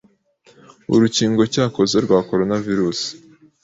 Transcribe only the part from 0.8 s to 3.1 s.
urukingo cyakoze rwa Coronavirus